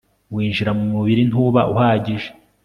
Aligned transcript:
winjira 0.33 0.71
mu 0.77 0.85
mubiri 0.93 1.21
ntuba 1.29 1.61
uhagije 1.73 2.29